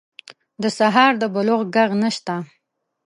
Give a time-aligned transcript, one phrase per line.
[0.61, 2.35] د سهار د بلوغ ږغ نشته